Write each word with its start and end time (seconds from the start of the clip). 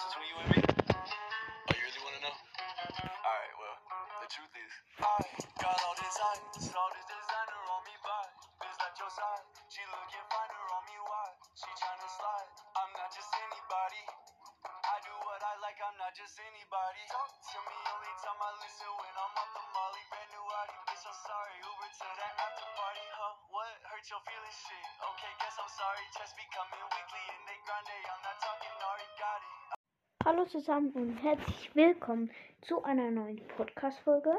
just 0.00 0.16
between 0.16 0.28
you 0.32 0.38
and 0.40 0.48
me? 0.56 0.60
Oh, 0.64 1.72
you 1.76 1.82
really 1.84 2.00
want 2.00 2.14
to 2.16 2.22
know? 2.24 2.36
Alright, 3.20 3.54
well, 3.60 3.76
the 4.24 4.28
truth 4.32 4.54
is. 4.56 4.72
I 4.96 5.20
got 5.60 5.76
all 5.76 5.96
this 6.00 6.16
ice, 6.16 6.72
all 6.72 6.90
this 6.96 7.04
designer 7.04 7.60
on 7.68 7.80
me, 7.84 7.94
but 8.00 8.28
bitch 8.64 8.76
like 8.80 8.96
your 8.96 9.12
side. 9.12 9.44
She 9.68 9.84
looking 9.92 10.24
finer 10.32 10.64
on 10.72 10.82
me, 10.88 10.96
why? 11.04 11.28
She 11.52 11.68
tryna 11.76 12.08
slide. 12.16 12.48
I'm 12.80 12.92
not 12.96 13.12
just 13.12 13.28
anybody. 13.28 14.04
I 14.64 14.96
do 15.04 15.12
what 15.20 15.40
I 15.44 15.52
like, 15.60 15.76
I'm 15.84 15.96
not 16.00 16.16
just 16.16 16.36
anybody. 16.40 17.02
Talk 17.12 17.32
to 17.36 17.58
me 17.60 17.76
only 17.92 18.12
time 18.24 18.40
I 18.40 18.50
listen 18.56 18.92
when 18.96 19.14
I'm 19.20 19.32
off 19.36 19.52
the 19.52 19.64
molly. 19.68 20.02
Brand 20.08 20.30
new 20.32 20.44
Audi, 20.44 20.76
bitch, 20.88 21.04
I'm 21.04 21.18
sorry. 21.28 21.56
Uber 21.60 21.88
to 21.92 22.08
that 22.24 22.34
after 22.40 22.68
party, 22.72 23.04
huh? 23.20 23.34
What 23.52 23.72
hurt 23.92 24.04
your 24.08 24.22
feelings? 24.24 24.58
Shit. 24.64 24.86
Okay, 25.12 25.32
guess 25.44 25.56
I'm 25.60 25.72
sorry. 25.76 26.04
Chest 26.16 26.32
be 26.40 26.44
coming 26.52 26.84
weekly 26.88 27.24
and 27.36 27.42
they 27.48 27.58
grande. 27.68 27.96
I'm 28.08 28.22
not 28.24 28.29
Hallo 30.22 30.44
zusammen 30.44 30.90
und 30.90 31.16
herzlich 31.22 31.74
willkommen 31.74 32.30
zu 32.60 32.84
einer 32.84 33.10
neuen 33.10 33.40
Podcast-Folge. 33.56 34.30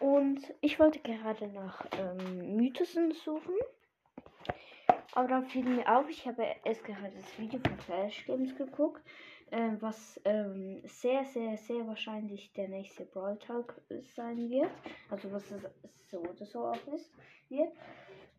Und 0.00 0.52
ich 0.62 0.80
wollte 0.80 0.98
gerade 0.98 1.46
nach 1.46 1.86
ähm, 1.92 2.56
Mythusen 2.56 3.12
suchen. 3.12 3.54
Aber 5.12 5.28
dann 5.28 5.46
fiel 5.46 5.62
mir 5.62 5.86
auf, 5.96 6.10
ich 6.10 6.26
habe 6.26 6.44
erst 6.64 6.82
gerade 6.82 7.12
das 7.14 7.38
Video 7.38 7.60
von 7.60 7.78
Flash 7.78 8.26
Games 8.26 8.56
geguckt, 8.56 9.00
ähm, 9.52 9.76
was 9.80 10.20
ähm, 10.24 10.82
sehr, 10.84 11.24
sehr, 11.24 11.56
sehr 11.56 11.86
wahrscheinlich 11.86 12.52
der 12.54 12.66
nächste 12.66 13.04
Brawl 13.04 13.38
Talk 13.38 13.80
sein 14.16 14.50
wird. 14.50 14.72
Also 15.08 15.30
was 15.30 15.48
es 15.52 16.10
so 16.10 16.18
oder 16.18 16.44
so 16.44 16.66
auch 16.66 16.86
ist, 16.92 17.14
wird. 17.48 17.72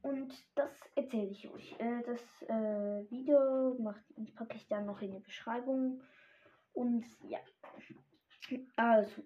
Und 0.02 0.34
das 0.56 0.72
erzähle 0.95 1.30
ich 1.30 1.50
euch. 1.50 1.80
Äh, 1.80 2.04
das 2.06 2.42
äh, 2.50 3.09
Video 3.09 3.78
packe 4.36 4.58
ich 4.58 4.68
dann 4.68 4.86
noch 4.86 5.02
in 5.02 5.14
die 5.14 5.20
Beschreibung. 5.20 6.02
Und 6.73 7.05
ja. 7.27 7.39
Also. 8.75 9.23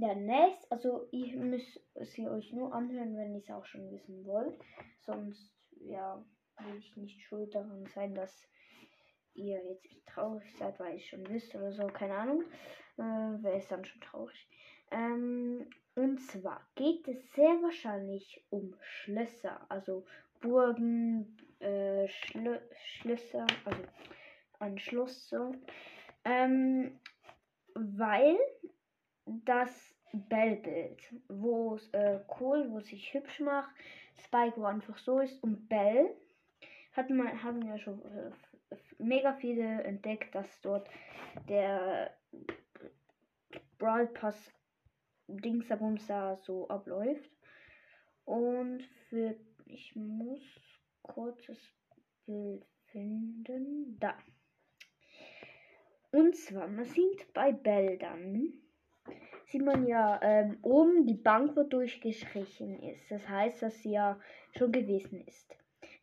Der 0.00 0.14
nächste, 0.14 0.70
also 0.70 1.08
ihr 1.10 1.36
müsst 1.36 1.80
sie 2.02 2.28
euch 2.28 2.52
nur 2.52 2.72
anhören, 2.72 3.16
wenn 3.16 3.34
ihr 3.34 3.40
es 3.40 3.50
auch 3.50 3.64
schon 3.64 3.90
wissen 3.90 4.24
wollt. 4.24 4.56
Sonst, 5.00 5.52
ja, 5.80 6.24
will 6.60 6.78
ich 6.78 6.96
nicht 6.96 7.20
schuld 7.24 7.52
daran 7.52 7.84
sein, 7.86 8.14
dass 8.14 8.48
ihr 9.34 9.60
jetzt 9.64 10.06
traurig 10.06 10.56
seid, 10.56 10.78
weil 10.78 10.94
ihr 10.94 11.00
schon 11.00 11.28
wisst 11.28 11.52
oder 11.56 11.72
so, 11.72 11.88
keine 11.88 12.14
Ahnung. 12.14 12.44
Äh, 12.96 13.02
Wäre 13.42 13.56
es 13.58 13.66
dann 13.66 13.84
schon 13.84 14.00
traurig. 14.00 14.48
Ähm, 14.92 15.68
und 15.94 16.20
zwar 16.20 16.60
geht 16.76 17.06
es 17.08 17.32
sehr 17.32 17.60
wahrscheinlich 17.62 18.46
um 18.50 18.76
Schlösser, 18.80 19.66
also 19.68 20.06
Burgen, 20.40 21.36
äh, 21.58 22.06
Schlö 22.08 22.60
Schlösser, 22.84 23.46
also 23.64 23.82
ein 24.60 24.78
Schloss 24.78 25.28
so. 25.28 25.52
Ähm, 26.24 26.98
weil 27.74 28.38
das 29.26 29.94
Bell-Bild, 30.12 31.00
wo 31.28 31.74
es 31.74 31.88
äh, 31.90 32.20
cool, 32.40 32.66
wo 32.70 32.78
es 32.78 32.86
sich 32.86 33.12
hübsch 33.12 33.40
macht, 33.40 33.70
Spike, 34.24 34.56
wo 34.56 34.64
einfach 34.64 34.98
so 34.98 35.20
ist 35.20 35.42
und 35.42 35.68
Bell 35.68 36.14
hat 36.92 37.10
man, 37.10 37.42
haben 37.42 37.62
ja 37.62 37.78
schon 37.78 38.02
äh, 38.02 38.30
mega 38.98 39.34
viele 39.34 39.82
entdeckt, 39.84 40.34
dass 40.34 40.60
dort 40.60 40.88
der 41.48 42.16
Brawl 43.78 44.08
Pass 44.08 44.52
Dingsabumsa 45.28 46.36
so 46.36 46.68
abläuft. 46.68 47.30
Und 48.24 48.82
für 49.08 49.36
ich 49.66 49.94
muss 49.94 50.42
kurz 51.02 51.46
das 51.46 51.58
Bild 52.26 52.64
finden. 52.86 53.98
Da. 54.00 54.16
Und 56.10 56.36
zwar, 56.36 56.68
man 56.68 56.86
sieht 56.86 57.32
bei 57.34 57.52
Bäldern, 57.52 58.52
sieht 59.44 59.62
man 59.62 59.86
ja 59.86 60.18
ähm, 60.22 60.58
oben 60.62 61.06
die 61.06 61.14
Bank, 61.14 61.54
wo 61.54 61.64
durchgestrichen 61.64 62.82
ist. 62.82 63.10
Das 63.10 63.28
heißt, 63.28 63.62
dass 63.62 63.82
sie 63.82 63.92
ja 63.92 64.18
schon 64.56 64.72
gewesen 64.72 65.20
ist. 65.26 65.54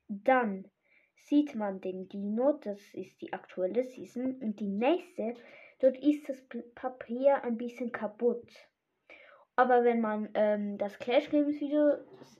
Dann 0.08 0.70
sieht 1.16 1.56
man 1.56 1.82
den 1.82 2.08
Dino, 2.08 2.54
das 2.54 2.80
ist 2.94 3.20
die 3.22 3.34
aktuelle 3.34 3.84
Season. 3.84 4.36
Und 4.42 4.60
die 4.60 4.70
nächste, 4.70 5.34
dort 5.80 5.98
ist 5.98 6.30
das 6.30 6.44
Papier 6.76 7.44
ein 7.44 7.58
bisschen 7.58 7.92
kaputt. 7.92 8.48
Aber 9.56 9.84
wenn 9.84 10.02
man 10.02 10.30
ähm, 10.34 10.78
das 10.78 11.00
Clash 11.00 11.30
Games 11.30 11.60
Video 11.60 11.94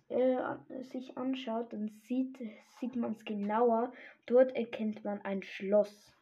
äh, 0.10 0.84
sich 0.84 1.18
anschaut, 1.18 1.74
dann 1.74 1.88
sieht, 2.04 2.38
sieht 2.80 2.96
man 2.96 3.14
es 3.14 3.26
genauer. 3.26 3.92
Dort 4.26 4.56
erkennt 4.56 5.04
man 5.04 5.22
ein 5.22 5.42
Schloss 5.42 6.14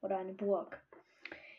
oder 0.00 0.18
eine 0.18 0.32
Burg. 0.32 0.82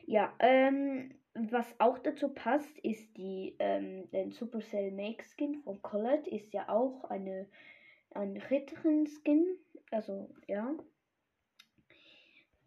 Ja, 0.08 0.34
ähm, 0.40 1.14
was 1.34 1.68
auch 1.80 2.00
dazu 2.00 2.30
passt, 2.30 2.80
ist 2.80 3.18
die, 3.18 3.58
ähm, 3.60 4.10
den 4.12 4.32
Supercell 4.32 4.90
Make 4.92 5.22
Skin 5.24 5.62
von 5.64 5.82
Colette 5.82 6.30
ist 6.30 6.54
ja 6.54 6.70
auch 6.70 7.04
eine, 7.10 7.46
ein 8.12 8.38
Ritterin-Skin. 8.38 9.46
Also, 9.92 10.34
ja. 10.48 10.74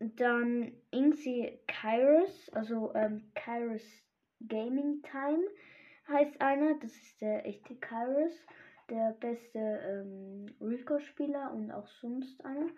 Dann 0.00 0.72
Inxi 0.90 1.58
Kairos, 1.66 2.50
also 2.52 2.94
ähm, 2.94 3.32
Kairos 3.34 3.84
Gaming 4.46 5.02
Time 5.02 5.44
heißt 6.08 6.42
einer. 6.42 6.78
Das 6.78 6.92
ist 6.92 7.22
der 7.22 7.46
echte 7.46 7.74
Kairos, 7.76 8.46
der 8.90 9.12
beste 9.18 9.58
ähm, 9.58 10.46
Rico-Spieler 10.60 11.54
und 11.54 11.70
auch 11.70 11.86
sonst 11.86 12.44
einer. 12.44 12.68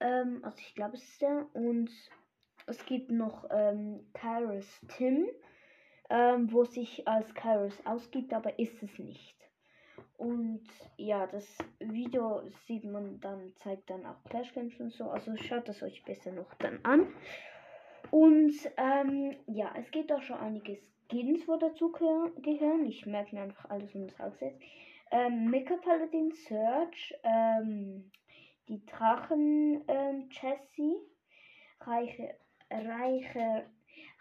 Ähm, 0.00 0.44
also 0.44 0.58
ich 0.58 0.74
glaube, 0.74 0.96
es 0.96 1.02
ist 1.02 1.22
der. 1.22 1.46
Und 1.54 1.90
es 2.66 2.84
gibt 2.86 3.10
noch 3.10 3.46
ähm, 3.50 4.06
Kairos 4.12 4.80
Tim, 4.96 5.26
ähm, 6.10 6.52
wo 6.52 6.64
sich 6.64 7.06
als 7.06 7.32
Kairos 7.34 7.84
ausgibt, 7.86 8.32
aber 8.32 8.58
ist 8.58 8.82
es 8.82 8.98
nicht. 8.98 9.36
Und 10.18 10.64
ja, 10.96 11.26
das 11.26 11.46
Video 11.78 12.42
sieht 12.66 12.84
man 12.84 13.20
dann, 13.20 13.52
zeigt 13.56 13.90
dann 13.90 14.06
auch 14.06 14.22
Clash 14.24 14.52
Games 14.54 14.78
und 14.80 14.92
so. 14.92 15.10
Also 15.10 15.36
schaut 15.36 15.68
es 15.68 15.82
euch 15.82 16.02
besser 16.04 16.32
noch 16.32 16.52
dann 16.54 16.80
an. 16.84 17.06
Und 18.10 18.54
ähm, 18.76 19.36
ja, 19.46 19.74
es 19.78 19.90
gibt 19.90 20.12
auch 20.12 20.22
schon 20.22 20.38
einige 20.38 20.78
Skins, 21.08 21.46
wo 21.46 21.56
dazu 21.56 21.92
gehören. 21.92 22.86
Ich 22.86 23.04
merke 23.06 23.34
mir 23.34 23.42
einfach 23.42 23.68
alles 23.68 23.94
und 23.94 24.06
das 24.06 24.20
aufsetzt. 24.20 24.60
Ähm, 25.10 25.50
Mecha 25.50 25.76
Paladin 25.76 26.32
Search, 26.32 27.14
ähm, 27.22 28.10
die 28.68 28.84
Drachen 28.86 29.84
ähm, 29.86 30.28
Jessie, 30.30 30.96
reiche 31.80 32.34
reicher, 32.70 33.64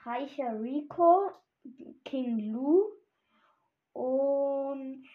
reicher 0.03 0.59
Rico, 0.61 1.31
King 2.03 2.51
Lu 2.51 2.91
und 3.94 5.07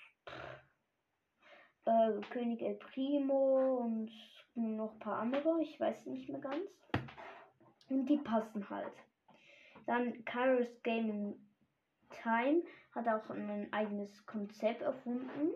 äh, 1.85 2.21
König 2.31 2.63
El 2.63 2.75
Primo 2.77 3.79
und 3.79 4.11
noch 4.55 4.93
ein 4.93 4.99
paar 4.99 5.21
andere, 5.21 5.63
ich 5.63 5.79
weiß 5.79 6.07
nicht 6.07 6.29
mehr 6.29 6.41
ganz. 6.41 6.71
Und 7.89 8.07
die 8.07 8.19
passen 8.19 8.69
halt. 8.71 8.93
Dann 9.87 10.25
Kairos 10.25 10.83
Gaming 10.83 11.35
Time 12.23 12.63
hat 12.93 13.09
auch 13.09 13.31
ein 13.31 13.73
eigenes 13.73 14.25
Konzept 14.27 14.83
erfunden 14.83 15.53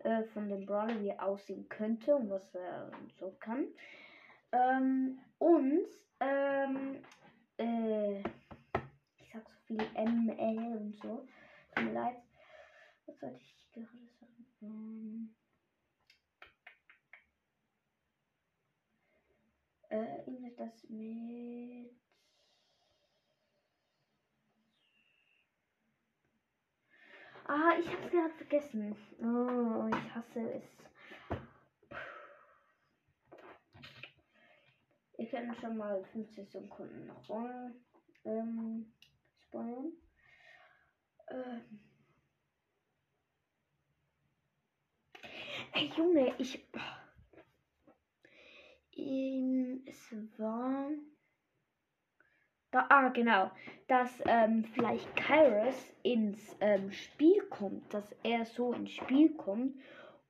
äh, 0.00 0.24
von 0.24 0.48
dem 0.48 0.66
Brawler, 0.66 1.00
wie 1.00 1.08
er 1.08 1.24
aussehen 1.24 1.68
könnte 1.68 2.16
und 2.16 2.30
was 2.30 2.54
er 2.54 2.90
so 3.18 3.36
kann. 3.40 3.66
Ähm, 4.52 5.18
und 5.38 5.86
ähm, 6.24 6.98
äh, 7.58 8.18
ich 9.18 9.32
sag 9.32 9.44
so 9.48 9.58
viel 9.66 9.86
ML 9.94 10.76
und 10.76 10.96
so. 10.96 11.24
Tut 11.74 11.84
mir 11.84 11.92
leid. 11.92 12.16
Was 13.06 13.18
sollte 13.20 13.36
ich 13.38 13.70
gerade 13.72 13.88
sagen? 14.20 14.46
Ähm, 14.62 15.30
äh, 19.90 20.18
irgendwie 20.26 20.52
das 20.56 20.88
mit. 20.88 21.90
Ah, 27.46 27.74
ich 27.78 27.86
hab's 27.90 28.10
gerade 28.10 28.34
vergessen. 28.34 28.96
Oh, 29.20 29.86
ich 29.88 30.14
hasse 30.14 30.40
es. 30.52 30.64
Wir 35.24 35.30
können 35.30 35.54
schon 35.54 35.78
mal 35.78 36.04
15 36.12 36.48
Sekunden 36.48 37.06
nach 37.06 37.24
vorne 37.24 37.74
ähm, 38.26 38.92
spawnen. 39.38 39.96
Ähm. 41.30 41.80
Ey 45.72 45.90
Junge, 45.96 46.34
ich. 46.36 46.68
Ähm, 48.92 49.82
es 49.86 50.14
war. 50.36 50.90
Da, 52.70 52.86
ah, 52.90 53.08
genau. 53.08 53.50
Dass 53.88 54.22
ähm, 54.26 54.66
vielleicht 54.74 55.16
Kairos 55.16 55.90
ins 56.02 56.54
ähm, 56.60 56.92
Spiel 56.92 57.40
kommt, 57.48 57.94
dass 57.94 58.14
er 58.24 58.44
so 58.44 58.74
ins 58.74 58.90
Spiel 58.90 59.34
kommt. 59.38 59.74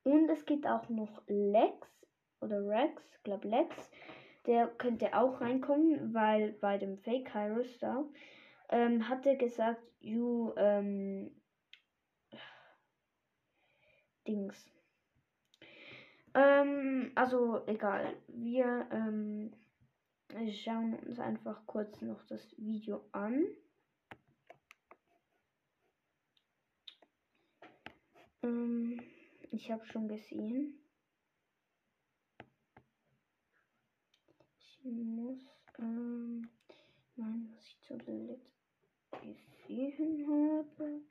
Und 0.03 0.29
es 0.29 0.45
gibt 0.45 0.65
auch 0.65 0.87
noch 0.87 1.21
Lex 1.27 1.85
oder 2.39 2.65
Rex, 2.65 3.03
glaube 3.23 3.49
Lex, 3.49 3.91
der 4.47 4.67
könnte 4.67 5.15
auch 5.17 5.41
reinkommen, 5.41 6.13
weil 6.13 6.53
bei 6.53 6.77
dem 6.77 6.97
Fake 6.97 7.25
Kairos 7.25 7.77
da 7.79 8.05
ähm, 8.69 9.07
hat 9.09 9.25
er 9.25 9.35
gesagt, 9.35 9.81
you, 9.99 10.53
ähm, 10.57 11.31
Dings. 14.27 14.65
Ähm, 16.33 17.11
also 17.15 17.65
egal. 17.67 18.15
Wir 18.27 18.87
ähm, 18.91 19.53
schauen 20.51 20.95
uns 20.95 21.19
einfach 21.19 21.65
kurz 21.65 22.01
noch 22.01 22.23
das 22.25 22.55
Video 22.57 23.05
an. 23.11 23.45
Ähm, 28.43 28.99
ich 29.51 29.71
habe 29.71 29.85
schon 29.85 30.07
gesehen. 30.07 30.84
Muss 34.91 35.39
ähm, 35.79 36.47
nein, 37.15 37.49
was 37.51 37.65
ich 37.65 37.81
zuletzt 37.81 38.53
gesehen 39.67 40.27
habe. 40.27 41.01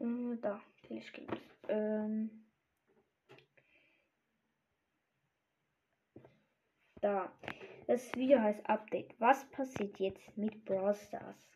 Äh, 0.00 0.36
da, 0.42 0.60
Clash 0.82 1.12
Games. 1.12 1.40
Ähm, 1.68 2.44
da. 7.00 7.32
Das 7.86 8.12
Video 8.14 8.40
heißt 8.40 8.68
Update. 8.68 9.14
Was 9.20 9.48
passiert 9.50 9.98
jetzt 10.00 10.36
mit 10.36 10.64
Brawl 10.64 10.94
Stars? 10.94 11.48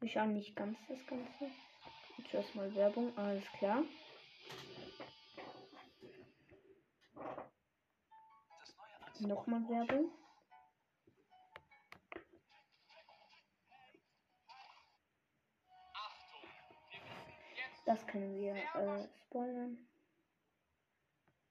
Wir 0.00 0.08
schauen 0.08 0.34
nicht 0.34 0.54
ganz 0.54 0.78
das 0.88 1.04
Ganze. 1.06 1.50
Zuerst 2.30 2.54
mal 2.54 2.74
Werbung, 2.74 3.16
alles 3.18 3.44
klar. 3.58 3.84
Nochmal 9.20 9.62
Werbung. 9.68 10.10
Jetzt 17.56 17.86
Das 17.86 18.06
können 18.06 18.34
wir 18.34 18.54
äh, 18.54 19.08
spoilern. 19.26 19.78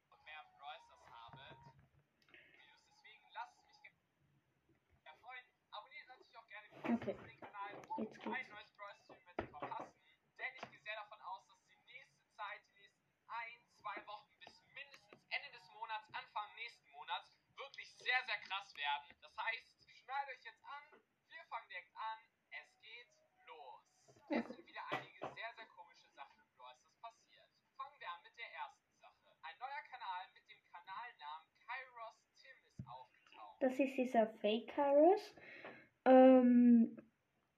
und 0.10 0.24
mehr 0.25 0.44
Brawlstars 0.58 1.06
haben. 1.10 1.40
Videos. 2.31 2.80
Deswegen 2.92 3.30
lasst 3.31 3.58
es 3.58 3.66
mich 3.68 3.81
ge- 3.84 3.92
ja, 5.06 5.13
freuen. 5.22 5.46
Abonniert 5.72 6.08
natürlich 6.08 6.38
auch 6.38 6.48
gerne 6.48 6.68
Okay. 6.96 7.13
den 7.16 7.40
Kanal, 7.40 7.72
um 7.98 8.04
Jetzt 8.04 8.19
kein 8.22 8.34
geht's. 8.34 8.50
neues 8.50 8.72
Brawlstream 8.75 9.24
mehr 9.25 9.36
zu 9.38 9.48
verpassen. 9.52 9.94
Denn 10.38 10.54
ich 10.56 10.69
gehe 10.69 10.80
sehr 10.81 10.96
davon 10.96 11.22
aus, 11.22 11.46
dass 11.48 11.60
die 11.68 11.78
nächste 11.86 12.22
Zeit, 12.36 12.62
die 12.68 12.74
nächsten 12.80 13.12
ein, 13.28 13.60
zwei 13.81 14.06
Wochen 14.08 14.30
bis 14.40 14.54
mindestens 14.74 15.22
Ende 15.30 15.50
des 15.51 15.68
Monats, 15.72 16.08
Anfang 16.13 16.54
nächsten 16.56 16.90
Monats, 16.92 17.38
wirklich 17.56 17.90
sehr, 17.98 18.24
sehr 18.25 18.38
krass 18.48 18.75
werden. 18.75 19.16
Das 19.22 19.36
heißt, 19.38 19.68
schnallt 20.01 20.30
euch 20.30 20.44
jetzt 20.44 20.63
an. 20.66 20.84
Wir 21.30 21.44
fangen 21.46 21.68
direkt 21.70 21.96
an. 21.96 22.20
Es 22.50 22.68
geht 22.81 23.08
los. 23.46 23.84
Es 24.30 24.46
sind 24.48 24.66
wieder 24.66 24.86
einige 24.92 25.20
sehr, 25.20 25.54
sehr 25.56 25.66
komische 25.68 26.08
Sachen 26.12 26.40
im 26.40 26.51
Brawlstars 26.58 26.96
passiert. 27.01 27.48
Fangen 27.78 28.00
wir 28.00 28.10
an 28.12 28.22
mit 28.24 28.38
der 28.38 28.51
ersten 28.54 28.94
Sache. 29.00 29.36
Ein 29.44 29.58
neuer 29.60 29.81
Kanal 29.90 30.28
mit 30.34 30.48
dem 30.50 30.63
Kanalnamen 30.66 31.48
Kairos 31.60 32.16
Tim 32.38 32.58
ist 32.68 32.88
aufgetaucht. 33.71 33.79
Das 33.79 33.79
ist 33.79 33.95
dieser 33.97 34.27
Fake 34.41 34.68
Kairos. 34.75 35.21
Ähm, 36.06 36.97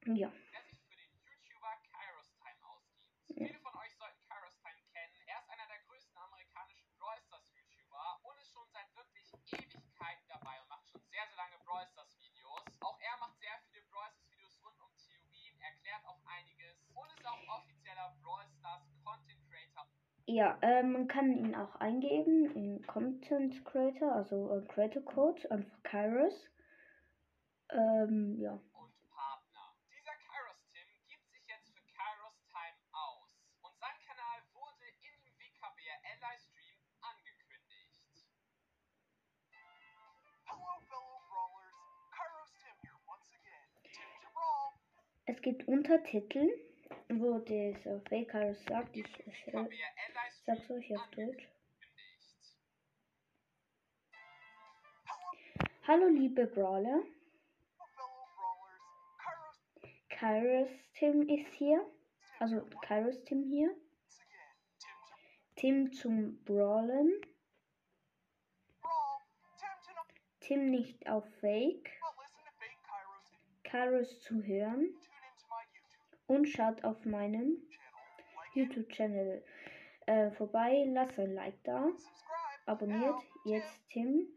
ja. 0.06 0.30
der 0.52 0.64
sich 0.68 0.80
für 0.84 0.96
den 0.96 1.12
YouTuber 1.16 1.74
Kairos 1.92 2.30
Time 2.36 2.60
ausgibt. 2.68 3.40
Ja. 3.40 3.48
Viele 3.48 3.60
von 3.60 3.74
euch 3.80 3.96
sollten 3.96 4.22
Kairos 4.28 4.58
Time 4.60 4.82
kennen. 4.92 5.16
Er 5.28 5.40
ist 5.40 5.50
einer 5.50 5.68
der 5.68 5.80
größten 5.88 6.18
amerikanischen 6.18 6.92
Brawl 7.00 7.20
Stars 7.24 7.48
YouTuber 7.56 8.20
und 8.24 8.38
ist 8.38 8.52
schon 8.52 8.68
seit 8.72 8.94
wirklich 8.96 9.32
Ewigkeiten 9.54 10.28
dabei 10.28 10.60
und 10.62 10.68
macht 10.68 10.88
schon 10.90 11.02
sehr, 11.08 11.24
sehr 11.28 11.38
lange 11.38 11.58
Brawl 11.64 11.88
Stars 11.88 12.20
Videos. 12.20 12.64
Auch 12.82 13.00
er 13.00 13.18
macht 13.18 13.40
sehr 13.40 13.56
viele 13.72 13.82
Brawl 13.90 14.12
Stars 14.12 14.30
Videos 14.30 14.60
rund 14.62 14.80
um 14.82 14.92
Theorien, 15.00 15.56
erklärt 15.62 16.04
auch 16.06 16.20
einiges 16.28 16.84
und 16.94 17.08
ist 17.16 17.26
auch 17.26 17.42
offizieller 17.48 18.12
Brawl 18.22 18.46
Stars 18.60 18.92
Content 19.04 19.40
Creator 19.48 19.88
Ja, 20.34 20.58
äh, 20.62 20.82
man 20.82 21.08
kann 21.08 21.32
ihn 21.32 21.54
auch 21.54 21.76
eingeben 21.76 22.50
in 22.56 22.82
Content 22.88 23.64
Creator, 23.66 24.16
also 24.16 24.50
äh, 24.50 24.66
Creator 24.66 25.04
Code, 25.06 25.40
einfach 25.52 25.84
Kairos. 25.84 26.50
Ähm, 27.70 28.40
ja. 28.40 28.54
und 28.74 28.94
Partner. 29.14 29.78
Dieser 29.94 30.18
Kairos 30.26 30.58
Tim 30.74 30.90
gibt 31.08 31.30
sich 31.30 31.46
jetzt 31.46 31.70
für 31.70 31.86
Kairos 31.94 32.34
Time 32.50 32.82
aus 32.94 33.30
und 33.62 33.78
sein 33.78 33.94
Kanal 34.10 34.42
wurde 34.58 34.90
in 35.06 35.14
dem 35.22 35.38
WKBRL 35.38 36.18
Livestream 36.18 36.82
angekündigt. 37.06 38.26
Hello, 40.50 40.82
fellow 40.90 41.22
brawlers. 41.30 42.10
Kairos 42.10 42.52
Tim 42.58 42.74
here 42.82 42.98
once 43.06 43.30
again. 43.38 43.70
Tim 43.86 44.10
to 44.18 44.34
brawl. 44.34 44.74
Es 45.30 45.40
gibt 45.44 45.68
Untertitel, 45.68 46.50
wo 47.10 47.38
dieser 47.38 48.02
Fake 48.10 48.30
Kairos 48.30 48.64
sagt, 48.66 48.96
ich 48.98 49.06
äh, 49.54 49.70
WKBRL 50.46 50.58
sag's 50.58 50.68
Livestream 50.68 50.74
euch 50.74 50.90
auf 50.92 51.10
angekündigt. 51.12 51.50
Hallo 55.88 56.08
liebe 56.08 56.48
Brawler. 56.48 57.04
Kairos 60.10 60.70
Tim 60.96 61.28
ist 61.30 61.54
hier. 61.54 61.86
Also 62.40 62.66
Kairos 62.82 63.24
Tim 63.24 63.44
hier. 63.44 63.74
Tim 65.56 65.94
zum 65.94 66.44
Brawlen. 66.44 67.22
brawl. 68.82 69.22
Tim 70.42 70.70
nicht 70.70 71.08
auf 71.08 71.26
Fake. 71.40 71.90
Kairos. 73.64 74.20
Zu 74.22 74.44
hören. 74.44 74.94
Und 76.28 76.48
schaut 76.48 76.84
auf 76.84 77.06
meinem 77.06 77.58
YouTube-Channel 78.54 79.44
äh, 80.08 80.32
vorbei. 80.32 80.84
Lasst 80.88 81.18
ein 81.20 81.34
Like 81.34 81.64
da. 81.64 81.88
Abonniert 82.66 83.22
jetzt 83.46 83.88
Tim. 83.90 84.28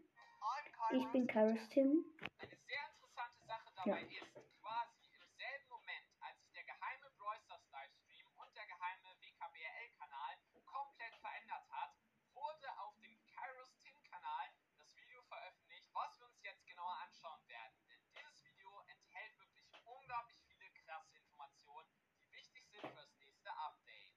Ich 0.92 1.06
bin 1.12 1.26
Kairos 1.26 1.68
Tim. 1.70 2.04
Eine 2.38 2.56
sehr 2.66 2.84
interessante 2.94 3.42
Sache 3.46 3.70
dabei 3.74 4.00
Ja. 4.02 4.06
ist, 4.06 4.34
quasi 4.60 5.06
im 5.14 5.26
selben 5.36 5.68
Moment, 5.68 6.06
als 6.20 6.38
sich 6.40 6.52
der 6.52 6.64
geheime 6.64 7.10
Brawl 7.18 7.38
Stars 7.44 7.66
Livestream 7.72 8.26
und 8.36 8.54
der 8.56 8.66
geheime 8.66 9.08
WKBRL-Kanal 9.20 10.34
komplett 10.64 11.14
verändert 11.20 11.66
hat, 11.70 11.90
wurde 12.34 12.68
auf 12.78 12.94
dem 13.00 13.16
Kairos 13.34 13.74
Tim-Kanal 13.82 14.46
das 14.78 14.94
Video 14.96 15.22
veröffentlicht, 15.22 15.88
was 15.94 16.18
wir 16.20 16.26
uns 16.26 16.42
jetzt 16.42 16.66
genauer 16.66 16.94
anschauen 17.02 17.42
werden. 17.48 17.74
Denn 17.88 18.02
dieses 18.14 18.44
Video 18.44 18.70
enthält 18.86 19.38
wirklich 19.38 19.66
unglaublich 19.86 20.38
viele 20.46 20.70
krasse 20.84 21.16
Informationen, 21.16 21.88
die 22.14 22.30
wichtig 22.32 22.66
sind 22.70 22.82
für 22.86 22.94
das 23.02 23.16
nächste 23.18 23.50
Update. 23.50 24.14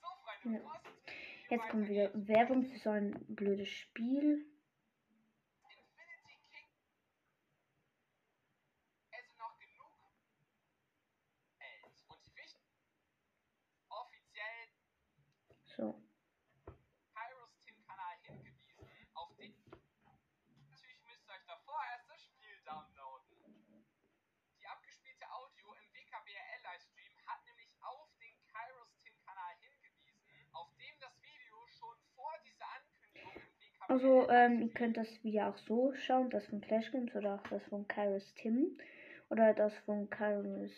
So, 0.00 0.08
Freunde, 0.22 0.29
Jetzt 0.42 1.68
kommt 1.68 1.88
wieder 1.88 2.10
Werbung 2.14 2.64
für 2.64 2.78
so 2.78 2.90
ein 2.90 3.12
blödes 3.28 3.68
Spiel. 3.68 4.46
Infinity 5.68 6.38
King. 6.48 6.68
Also 9.12 9.32
noch 9.36 9.58
genug 9.58 9.92
Geld. 11.58 11.92
Und 12.08 12.26
die 12.26 12.36
wichtig 12.36 12.62
offiziell 13.90 14.68
So. 15.76 16.02
Kairos 17.14 17.50
Tim 17.64 17.76
Kanal 17.86 18.16
hingewiesen, 18.22 18.88
auf 19.14 19.36
den 19.36 19.54
natürlich 20.70 21.02
müsst 21.04 21.26
ihr 21.28 21.34
euch 21.34 21.44
davor 21.46 21.80
erst 21.92 22.08
das 22.08 22.22
Spiel 22.22 22.62
downloaden. 22.64 23.86
Die 24.58 24.66
abgespielte 24.66 25.30
Audio 25.30 25.74
im 25.74 25.92
WKBRL 25.92 26.62
Livestream 26.62 27.12
hat 27.26 27.44
nämlich 27.44 27.70
auf 27.82 28.08
den 28.18 28.34
Kairos 28.46 28.96
Tim 29.02 29.14
Kanal 29.24 29.56
hingewiesen, 29.60 30.16
auf 30.52 30.74
dem 30.76 30.98
das 31.00 31.22
Video 31.22 31.66
schon 31.68 31.96
vor 32.14 32.32
dieser 32.44 32.66
Ankündigung 32.74 33.32
im 33.36 33.60
WKBRL 33.60 33.79
Also, 33.90 34.30
ähm, 34.30 34.62
ihr 34.62 34.68
könnt 34.72 34.96
das 34.96 35.08
Video 35.24 35.48
auch 35.48 35.56
so 35.56 35.92
schauen, 35.94 36.30
das 36.30 36.46
von 36.46 36.60
Clash 36.60 36.92
Games 36.92 37.12
oder 37.16 37.34
auch 37.34 37.42
das 37.50 37.60
von 37.64 37.88
Kairos 37.88 38.32
Tim 38.36 38.78
oder 39.30 39.52
das 39.52 39.76
von 39.78 40.08
Kairos 40.08 40.70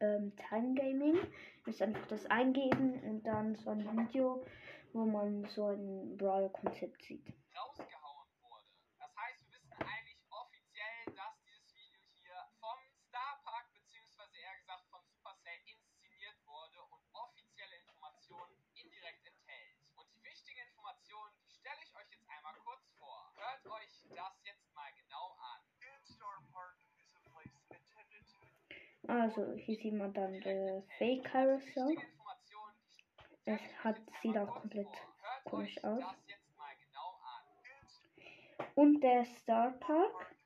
ähm, 0.00 0.32
Time 0.48 0.74
Gaming. 0.74 1.16
Müsst 1.64 1.80
einfach 1.80 2.04
das 2.08 2.26
eingeben 2.26 2.94
und 3.04 3.22
dann 3.22 3.54
so 3.54 3.70
ein 3.70 3.86
Video, 3.96 4.44
wo 4.92 5.04
man 5.04 5.44
so 5.44 5.66
ein 5.68 6.16
Brawl-Konzept 6.16 7.00
sieht. 7.04 7.24
rausgehauen 7.56 8.26
wurde. 8.42 8.66
Das 8.98 9.14
heißt, 9.14 9.46
wir 9.46 9.54
wissen 9.54 9.72
eigentlich 9.86 10.18
offiziell, 10.30 11.14
dass 11.14 11.38
dieses 11.46 11.70
Video 11.76 12.00
hier 12.18 12.34
vom 12.58 12.78
Starpark 13.06 13.70
beziehungsweise 13.72 14.34
eher 14.42 14.58
gesagt 14.58 14.90
von 14.90 15.00
Supercell 15.06 15.60
inszeniert 15.70 16.38
wurde 16.46 16.82
und 16.90 17.02
offizielle 17.14 17.76
Informationen 17.86 18.58
indirekt 18.74 19.22
enthält. 19.22 19.78
Und 19.94 20.10
die 20.10 20.24
wichtige 20.24 20.62
Information, 20.66 21.30
die 21.46 21.54
stelle 21.54 21.78
ich 21.84 21.94
euch 21.94 22.10
jetzt 22.10 22.26
einmal 22.30 22.54
kurz 22.64 22.88
vor. 22.98 23.30
Hört 23.36 23.66
euch 23.68 23.92
das 24.16 24.34
jetzt 24.44 24.74
mal 24.74 24.90
genau 24.96 25.36
an. 25.54 25.60
And 25.84 26.06
Star 26.08 26.40
Park 26.52 26.80
is 26.96 27.12
a 27.14 27.20
place 27.28 27.60
intended 27.68 28.24
to 28.32 28.40
Also 29.10 29.54
hier 29.56 29.76
sieht 29.76 29.94
man 29.94 30.14
dann 30.14 30.40
der 30.40 30.84
Fake 30.96 31.24
Carousel. 31.24 31.96
Es 33.44 33.60
hat, 33.82 33.96
sieht 34.22 34.38
auch 34.38 34.60
komplett 34.60 34.86
komisch 35.46 35.82
aus. 35.82 36.04
Und 38.76 39.00
der 39.00 39.24
Star 39.24 39.72
Park 39.80 40.36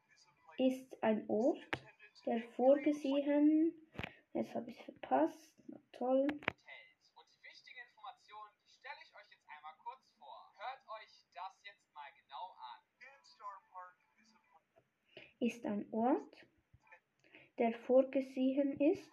ist 0.57 0.97
ein 1.03 1.29
Ort, 1.29 1.61
der 2.25 2.41
vorgesehen. 2.57 3.75
Jetzt 4.33 4.55
habe 4.55 4.71
ich 4.71 4.79
es 4.79 4.85
verpasst. 4.87 5.53
Na 5.67 5.77
toll. 5.93 6.23
Hotels. 6.23 7.13
Und 7.17 7.27
die 7.35 7.45
wichtigen 7.45 7.81
Informationen, 7.87 8.55
die 8.65 8.71
stelle 8.73 8.97
ich 9.05 9.15
euch 9.15 9.29
jetzt 9.29 9.47
einmal 9.47 9.75
kurz 9.77 10.09
vor. 10.19 10.55
Hört 10.57 10.81
euch 10.89 11.13
das 11.35 11.53
jetzt 11.65 11.93
mal 11.93 12.09
genau 12.17 12.57
an. 12.57 12.81
Ist 15.41 15.67
ein 15.67 15.87
Ort, 15.93 16.44
der 17.59 17.73
vorgesehen 17.73 18.79
ist, 18.81 19.11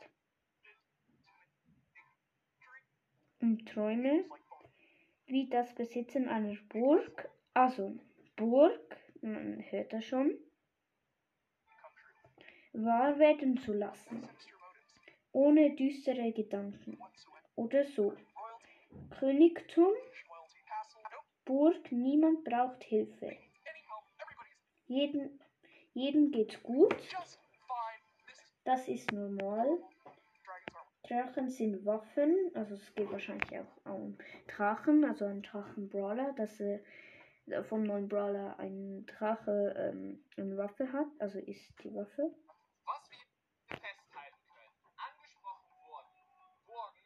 um 3.40 3.66
Träume 3.66 4.26
wie 5.28 5.48
das 5.50 5.74
Besitzen 5.76 6.28
einer 6.28 6.58
Burg, 6.70 7.30
also 7.54 7.96
Burg, 8.36 8.98
man 9.22 9.64
hört 9.70 9.94
das 9.94 10.06
schon, 10.06 10.38
wahr 12.74 13.18
werden 13.20 13.58
zu 13.58 13.74
lassen, 13.74 14.28
ohne 15.32 15.76
düstere 15.76 16.32
Gedanken 16.32 16.98
oder 17.56 17.86
so. 17.86 18.14
Königtum, 19.20 19.94
Burg, 21.46 21.92
niemand 21.92 22.44
braucht 22.44 22.84
Hilfe. 22.84 23.38
Jeden, 24.88 25.40
jedem 25.94 26.32
geht's 26.32 26.62
gut, 26.62 26.96
das 28.64 28.88
ist 28.88 29.12
normal. 29.12 29.68
Drachen 31.08 31.50
sind 31.50 31.86
Waffen, 31.86 32.52
also 32.54 32.76
es 32.76 32.96
geht 32.96 33.12
wahrscheinlich 33.12 33.60
auch 33.60 33.92
um 33.92 34.18
Drachen, 34.48 35.04
also 35.04 35.26
ein 35.26 35.42
Drachenbrawler, 35.42 36.34
dass 36.34 36.60
er 36.60 36.80
vom 37.68 37.84
neuen 37.84 38.08
Brawler 38.08 38.58
ein 38.60 39.06
Drache 39.08 39.74
ähm, 39.78 40.24
eine 40.38 40.58
Waffe 40.58 40.92
hat, 40.94 41.08
also 41.20 41.40
ist 41.40 41.74
die 41.84 41.94
Waffe. 41.94 42.34
Was 42.86 43.10
wir 43.10 43.18
festhalten 43.68 44.46
können, 44.46 44.78
angesprochen 44.96 45.72
wurden 45.86 46.22
Burgen, 46.66 47.04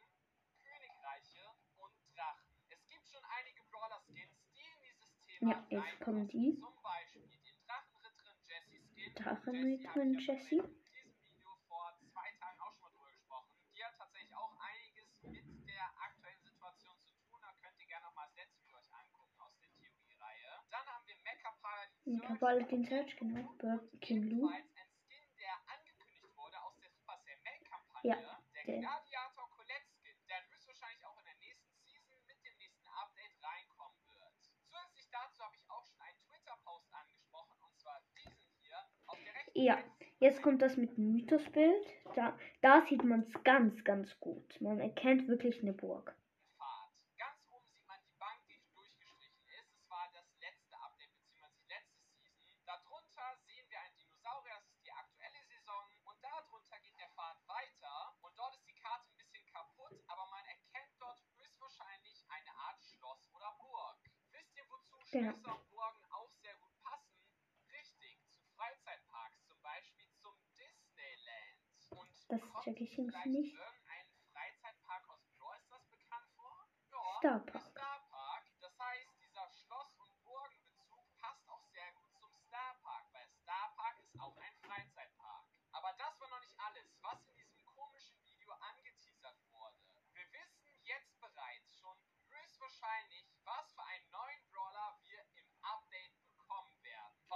Königreiche 0.62 1.42
und 1.78 1.92
Drachen. 2.14 2.46
Es 2.68 2.86
gibt 2.86 3.08
schon 3.08 3.22
einige 3.38 3.62
Brawler-Skins, 3.70 4.38
die 4.54 4.62
in 4.62 4.80
dieses 4.82 5.10
Thema 5.26 5.66
Ja, 5.70 5.80
jetzt 5.80 6.00
kommen 6.00 6.28
die. 6.28 6.58
Zum 6.60 6.82
Beispiel 6.82 7.22
den 7.26 7.56
Drachenritterin 7.66 8.44
Jessie 8.44 8.80
Skin. 8.92 9.14
Drachenritterin 9.14 9.78
Jessie 9.80 9.88
habe 9.88 10.20
ich 10.20 10.26
Jessie. 10.26 10.56
ja 10.56 10.62
in 10.62 11.10
diesem 11.10 11.26
Video 11.26 11.48
vor 11.66 11.96
zwei 12.12 12.30
Tagen 12.38 12.60
auch 12.60 12.72
schon 12.72 12.82
mal 12.82 12.92
drüber 12.94 13.10
gesprochen. 13.10 13.50
Die 13.74 13.84
hat 13.84 13.96
tatsächlich 13.96 14.34
auch 14.34 14.54
einiges 14.60 15.08
mit 15.22 15.44
der 15.66 15.84
aktuellen 16.00 16.42
Situation 16.42 16.96
zu 17.02 17.12
tun. 17.24 17.38
Da 17.40 17.52
könnt 17.60 17.78
ihr 17.80 17.86
gerne 17.86 18.06
nochmal 18.06 18.26
das 18.28 18.36
letzte 18.36 18.60
Video 18.62 18.76
euch 18.78 18.92
angucken 18.94 19.40
aus 19.40 19.58
der 19.58 19.70
Theoriereihe. 19.74 20.65
Dann 20.76 20.86
haben 20.92 21.06
wir 21.06 21.16
Mecha 21.24 21.50
Paladin 21.64 22.20
Search. 22.20 22.38
Paladin 22.38 22.84
Search, 22.84 23.16
genau. 23.16 23.80
King 24.00 24.22
Lou. 24.28 24.48
Ein 24.48 24.68
Skin, 24.68 25.24
der 25.40 25.56
angekündigt 25.72 26.36
wurde 26.36 26.60
aus 26.60 26.76
der 26.76 26.90
Supercell 26.90 27.38
Mail-Kampagne. 27.44 28.10
Ja, 28.10 28.16
der 28.54 28.64
der. 28.66 28.80
Gladiator 28.80 29.48
Colette 29.56 29.88
Skin, 29.96 30.16
der 30.28 30.44
höchstwahrscheinlich 30.50 31.04
auch 31.06 31.16
in 31.16 31.24
der 31.24 31.38
nächsten 31.40 31.72
Season 31.80 32.18
mit 32.26 32.44
dem 32.44 32.56
nächsten 32.58 32.86
Update 32.88 33.32
reinkommen 33.42 33.96
wird. 34.12 34.36
Zusätzlich 34.60 35.08
dazu 35.10 35.42
habe 35.44 35.56
ich 35.56 35.64
auch 35.70 35.84
schon 35.86 36.00
einen 36.00 36.20
Twitter-Post 36.28 36.92
angesprochen, 36.92 37.56
und 37.62 37.78
zwar 37.80 38.02
diesen 38.12 38.36
hier. 38.60 38.76
Auf 39.06 39.18
der 39.24 39.32
rechten 39.34 39.58
Ja, 39.58 39.78
jetzt 40.18 40.42
kommt 40.42 40.60
das 40.60 40.76
mit 40.76 40.96
dem 40.98 41.12
Mythosbild. 41.12 41.86
Da, 42.14 42.36
da 42.60 42.82
sieht 42.82 43.02
man 43.02 43.22
es 43.22 43.32
ganz, 43.44 43.82
ganz 43.84 44.12
gut. 44.20 44.60
Man 44.60 44.78
erkennt 44.80 45.26
wirklich 45.28 45.62
eine 45.62 45.72
Burg. 45.72 46.14
Pfad. 46.56 46.92
Ganz 47.16 47.40
oben 47.48 47.66
sieht 47.70 47.86
man 47.86 48.00
die 48.04 48.12
Bank, 48.18 48.40
die 48.48 48.60
durchgestrichen 48.74 49.46
ist. 49.60 49.72
Es 49.72 49.88
war 49.90 50.10
das 50.12 50.26
letzte 50.40 50.76
Update 50.80 51.12
bzw. 51.14 51.48
die 51.56 51.68
letzte 51.68 52.00
Season. 52.18 52.64
Darunter 52.66 53.36
sehen 53.46 53.66
wir 53.70 53.80
einen 53.80 53.96
Dinosaurier, 53.96 54.54
das 54.58 54.68
ist 54.70 54.84
die 54.84 54.92
aktuelle 54.92 55.42
Saison. 55.46 55.82
Und 56.04 56.18
darunter 56.24 56.80
geht 56.80 56.98
der 56.98 57.08
Pfad 57.10 57.38
weiter. 57.46 58.16
Und 58.22 58.36
dort 58.38 58.56
ist 58.56 58.66
die 58.66 58.74
Karte 58.74 59.06
ein 59.08 59.16
bisschen 59.16 59.46
kaputt, 59.52 59.94
aber 60.08 60.26
man 60.30 60.44
erkennt 60.46 60.92
dort 60.98 61.22
höchstwahrscheinlich 61.36 62.24
eine 62.28 62.52
Art 62.66 62.82
Schloss 62.82 63.28
oder 63.32 63.54
Burg. 63.58 63.98
Wisst 64.32 64.56
ihr, 64.56 64.64
und 65.24 65.70
Burgen 65.70 66.04
auch 66.10 66.30
sehr 66.42 66.54
gut 66.56 66.72
passen? 66.82 67.16
Richtig, 67.70 68.18
zu 68.34 68.44
Freizeitparks, 68.54 69.46
zum 69.46 69.60
Beispiel 69.62 70.08
zum 70.20 70.34
Disneyland. 70.54 71.56
Und 71.90 72.10
Das 72.28 72.40
check 72.64 72.80
ich 72.80 72.98
irgendwie 72.98 73.28
nicht. 73.30 73.54
irgendein 73.54 74.06
Freizeitpark 74.32 75.08
aus 75.08 75.20
Brawl 75.38 75.58
Stars 75.60 75.86
bekannt 75.88 76.28
vor? 76.36 76.68
Ja. 77.22 77.40
Star 77.40 78.00
Park. 78.10 78.44
Das 78.60 78.78
heißt, 78.78 79.10
dieser 79.20 79.48
Schloss- 79.50 79.96
und 79.98 80.24
Burgenbezug 80.24 81.16
passt 81.18 81.48
auch 81.48 81.64
sehr 81.72 81.92
gut 81.92 82.12
zum 82.18 82.32
Star 82.46 82.74
Park, 82.82 83.06
weil 83.12 83.28
Star 83.42 83.74
Park 83.74 83.98
ist 84.00 84.20
auch 84.20 84.36
ein 84.36 84.54
Freizeitpark. 84.60 85.46
Aber 85.72 85.92
das 85.94 86.20
war 86.20 86.28
noch 86.28 86.40
nicht 86.40 86.58
alles, 86.58 86.86
was 87.02 87.22
in 87.28 87.36
diesem 87.36 87.64
komischen 87.66 88.22
Video 88.24 88.52
angeteasert 88.52 89.38
wurde. 89.50 89.76
Wir 90.12 90.30
wissen 90.32 90.66
jetzt 90.84 91.18
bereits 91.20 91.74
schon 91.78 91.98
höchstwahrscheinlich, 92.28 93.26
was 93.44 93.72
für 93.72 93.82
einen 93.84 94.10
neuen 94.10 94.48
Brawler 94.50 94.98
wir 95.02 95.20
im 95.34 95.46
Update 95.62 96.16
bekommen 96.36 96.82
werden. 96.82 97.16
Vermutlich 97.28 97.35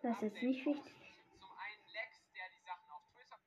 Das 0.01 0.22
ist 0.22 0.34
nicht 0.42 0.66
wichtig. 0.66 0.94
Zum 1.39 1.51
einen 1.58 1.88
Lex, 1.89 2.32
der 2.34 2.50
die 2.50 2.62
Sachen 2.62 2.89
auf 2.92 3.04
Twitter 3.13 3.38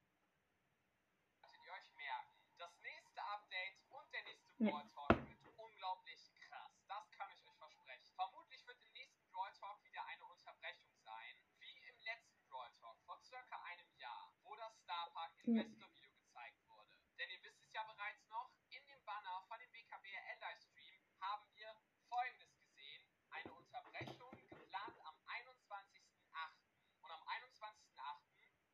solltet 1.41 1.65
ihr 1.65 1.73
euch 1.73 1.93
merken. 1.95 2.35
Das 2.59 2.73
nächste 2.81 3.23
Update 3.23 3.77
und 3.91 4.13
der 4.13 4.23
nächste 4.25 4.51
Nee. 4.59 4.71
Brawl 4.71 4.89
Talk 4.89 5.09
wird 5.43 5.57
unglaublich 5.57 6.21
krass. 6.49 6.73
Das 6.87 7.11
kann 7.13 7.31
ich 7.31 7.47
euch 7.47 7.57
versprechen. 7.57 8.13
Vermutlich 8.15 8.67
wird 8.67 8.79
im 8.85 8.93
nächsten 8.93 9.31
Brawl 9.31 9.53
Talk 9.55 9.83
wieder 9.85 10.05
eine 10.07 10.25
Unterbrechung 10.25 10.93
sein, 11.03 11.35
wie 11.61 11.79
im 11.89 11.99
letzten 12.01 12.45
Brawl 12.49 12.71
Talk 12.81 12.99
vor 13.07 13.19
circa 13.25 13.57
einem 13.63 13.91
Jahr, 13.97 14.35
wo 14.43 14.55
das 14.57 14.77
Star 14.83 15.09
Park 15.15 15.33
Ja. 15.45 15.63
Investor 15.63 15.91
Video 15.95 16.13
gezeigt 16.13 16.67
wurde. 16.69 16.91
Denn 17.19 17.31
ihr 17.31 17.43
wisst 17.43 17.63
es 17.63 17.73
ja 17.73 17.83
bereits 17.85 18.27
noch, 18.29 18.51
in 18.69 18.85
dem 18.87 19.03
Banner 19.05 19.43
von 19.49 19.59
dem 19.61 19.73
WKBRL 19.73 20.39
Livestream 20.41 21.01
haben 21.21 21.49
wir 21.55 21.75
folgendes 22.09 22.55
gesehen. 22.59 23.03
Eine 23.31 23.53
Unterbrechung 23.55 24.37
geplant 24.51 25.01
am 25.05 25.17
21.08. 25.27 26.53
Und 27.01 27.11
am 27.11 27.23
21.08. 27.23 28.21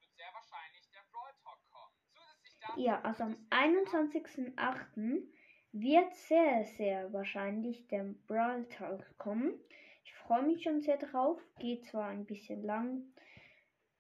wird 0.01 0.15
sehr 0.17 0.33
wahrscheinlich 0.35 0.91
der 0.91 1.05
Brawl 1.13 1.33
Talk 1.45 1.61
kommen. 1.71 1.97
Ja, 2.77 3.01
also 3.01 3.25
am 3.25 3.37
wird 3.51 3.89
es 3.89 4.31
21.08. 4.31 5.23
wird 5.73 6.15
sehr, 6.15 6.65
sehr 6.77 7.11
wahrscheinlich 7.11 7.89
der 7.89 8.05
Brawl 8.27 8.69
Talk 8.69 9.17
kommen. 9.17 9.59
Ich 10.05 10.15
freue 10.15 10.43
mich 10.43 10.63
schon 10.63 10.83
sehr 10.83 10.99
drauf. 10.99 11.41
Geht 11.59 11.87
zwar 11.87 12.09
ein 12.09 12.27
bisschen 12.27 12.63
lang, 12.63 13.03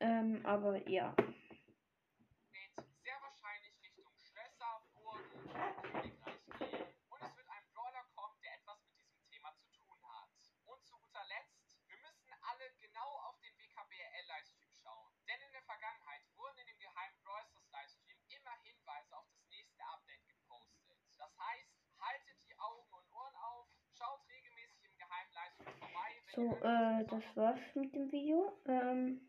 ähm, 0.00 0.44
aber 0.44 0.86
ja. 0.90 1.14
geht 1.16 2.76
sehr 3.02 3.16
wahrscheinlich 3.22 3.72
Richtung 3.82 4.12
Schlösser, 4.18 4.82
Burgen 4.92 5.24
und 5.32 5.52
Königreich 5.80 6.44
gehen. 6.58 6.84
Und 7.08 7.22
es 7.22 7.34
wird 7.34 7.48
ein 7.48 7.64
Brawler 7.72 8.04
kommen, 8.14 8.36
der 8.42 8.54
etwas 8.60 8.78
mit 8.84 8.98
diesem 9.00 9.24
Thema 9.30 9.56
zu 9.56 9.66
tun 9.72 9.96
hat. 10.04 10.28
Und 10.66 10.84
zu 10.84 10.98
guter 10.98 11.24
Letzt, 11.24 11.80
wir 11.88 11.96
müssen 11.96 12.28
alle 12.42 12.70
genau 12.78 13.08
auf 13.24 13.40
den 13.40 13.56
WKBRL 13.56 14.26
Livestream 14.28 14.74
schauen. 14.74 15.16
Denn 15.26 15.40
in 15.40 15.52
der 15.52 15.62
Vergangenheit 15.62 16.20
wurden 16.36 16.58
in 16.58 16.66
dem 16.66 16.78
geheimen 16.78 17.16
Brawl 17.24 17.44
Stars 17.48 17.70
Livestream 17.72 18.16
immer 18.28 18.56
Hinweise 18.62 19.16
auf 19.16 19.26
das 19.30 19.48
nächste 19.50 19.82
Update 19.84 20.26
gepostet. 20.26 20.98
Das 21.18 21.32
heißt, 21.38 21.70
haltet 21.98 22.36
die 22.44 22.58
Augen 22.58 22.92
und 22.92 23.12
Ohren 23.12 23.34
auf, 23.36 23.68
schaut 23.92 24.28
regelmäßig 24.28 24.84
im 24.84 24.96
geheimen 24.96 25.32
Livestream 25.32 25.78
vorbei. 25.78 26.22
wenn 26.25 26.25
So, 26.36 26.42
äh, 26.62 27.04
das 27.06 27.24
war's 27.34 27.58
mit 27.74 27.94
dem 27.94 28.12
Video. 28.12 28.52
Ähm, 28.66 29.22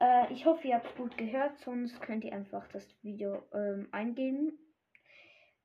äh, 0.00 0.32
ich 0.32 0.46
hoffe, 0.46 0.68
ihr 0.68 0.76
habt 0.76 0.96
gut 0.96 1.18
gehört, 1.18 1.58
sonst 1.58 2.00
könnt 2.00 2.22
ihr 2.22 2.32
einfach 2.32 2.68
das 2.68 2.86
Video 3.02 3.42
ähm, 3.52 3.88
eingeben. 3.90 4.56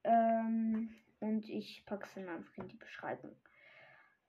Ähm, 0.03 0.89
und 1.19 1.47
ich 1.47 1.85
packe 1.85 2.05
es 2.05 2.15
dann 2.15 2.29
einfach 2.29 2.57
in 2.57 2.67
die 2.67 2.77
Beschreibung. 2.77 3.35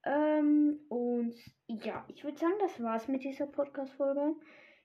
Ähm, 0.05 0.79
und 0.91 1.35
ja, 1.69 2.05
ich 2.09 2.23
würde 2.23 2.37
sagen, 2.37 2.59
das 2.61 2.83
war's 2.83 3.09
mit 3.09 3.25
dieser 3.25 3.47
Podcast-Folge. 3.47 4.35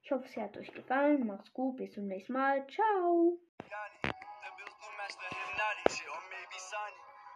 Ich 0.04 0.12
hoffe, 0.12 0.28
sie 0.30 0.42
hat 0.42 0.56
euch 0.56 0.72
gefallen. 0.72 1.28
Macht's 1.28 1.52
gut, 1.52 1.76
bis 1.76 1.92
zum 1.92 2.08
nächsten 2.08 2.32
Mal. 2.32 2.66
Ciao! 2.68 3.40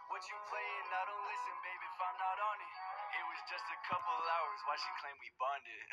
What 0.08 0.24
you 0.24 0.40
playing? 0.48 0.88
I 0.88 1.02
don't 1.04 1.24
listen, 1.28 1.56
baby, 1.60 1.84
if 1.84 2.00
I'm 2.00 2.16
not 2.16 2.38
on 2.40 2.58
it. 2.64 2.76
It 3.12 3.24
was 3.28 3.40
just 3.48 3.66
a 3.68 3.78
couple 3.88 4.16
hours, 4.16 4.60
why 4.64 4.76
she 4.80 4.90
claim 5.04 5.16
we 5.20 5.28
bonded? 5.36 5.84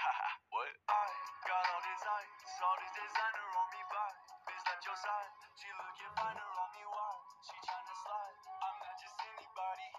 what? 0.54 0.72
I 0.90 1.06
got 1.46 1.64
all 1.70 1.82
this 1.86 2.02
ice, 2.02 2.34
all 2.66 2.78
this 2.82 2.94
designer 2.98 3.46
on 3.46 3.68
me 3.70 3.82
by. 3.86 4.10
Bitch, 4.50 4.62
not 4.66 4.80
your 4.82 4.98
side. 4.98 5.32
She 5.54 5.70
looking 5.70 6.12
finer 6.18 6.50
on 6.50 6.70
me, 6.74 6.82
why? 6.82 7.14
She 7.46 7.56
tryna 7.62 7.94
slide. 7.94 8.38
I'm 8.58 8.78
not 8.82 8.96
just 8.98 9.16
anybody. 9.22 9.90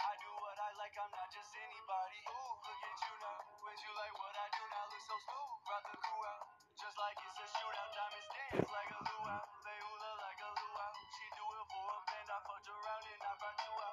I 0.00 0.12
do 0.20 0.30
what 0.40 0.56
I 0.60 0.70
like, 0.80 0.96
I'm 1.00 1.12
not 1.12 1.28
just 1.32 1.52
anybody. 1.56 2.20
Ooh, 2.32 2.52
look 2.64 2.80
at 2.84 2.98
you 3.00 3.14
now. 3.20 3.38
Would 3.64 3.80
you 3.80 3.92
like 3.96 4.16
what 4.16 4.34
I 4.36 4.46
do 4.56 4.64
now? 4.68 4.84
Look 4.92 5.04
so 5.04 5.16
smooth. 5.24 5.60
Rather 5.68 5.96